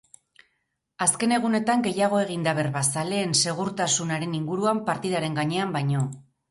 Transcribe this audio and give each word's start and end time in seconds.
Azken 1.05 1.35
egunetan 1.37 1.85
gehiago 1.89 2.21
egin 2.23 2.47
da 2.49 2.57
berba 2.63 2.85
zaleen 2.95 3.39
segurtasunaren 3.45 4.37
inguruan 4.43 4.85
partidaren 4.93 5.41
gainean 5.45 5.81
baino. 5.81 6.09